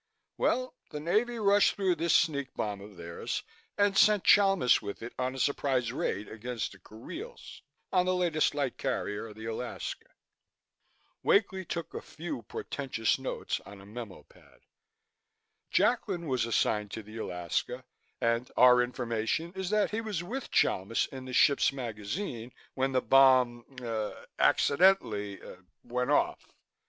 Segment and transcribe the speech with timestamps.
[0.35, 3.43] "Well, the Navy rushed through this sneak bomb of theirs
[3.77, 7.61] and sent Chalmis with it on a surprise raid against the Kuriles,
[7.93, 10.07] on the latest light carrier, the Alaska."
[11.21, 14.61] Wakely took a few portentous notes on a memo pad.
[15.69, 17.85] "Jacklin was assigned to the Alaska
[18.19, 23.03] and our information is that he was with Chalmis in the ship's magazine when the
[23.03, 26.51] bomb er accidentally er went off.